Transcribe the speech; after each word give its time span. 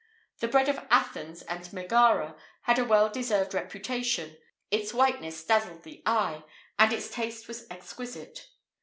The 0.39 0.47
bread 0.47 0.67
of 0.67 0.79
Athens 0.89 1.43
and 1.43 1.71
Megara 1.71 2.35
had 2.63 2.79
a 2.79 2.83
well 2.85 3.07
deserved 3.07 3.53
reputation: 3.53 4.35
its 4.71 4.95
whiteness 4.95 5.43
dazzled 5.45 5.83
the 5.83 6.01
eye, 6.07 6.43
and 6.79 6.91
its 6.91 7.07
taste 7.11 7.47
was 7.47 7.67
exquisite. 7.69 8.47